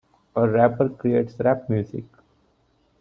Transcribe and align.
A 0.35 0.47
rapper 0.49 0.89
creates 0.89 1.35
rap 1.41 1.69
music. 1.69 2.05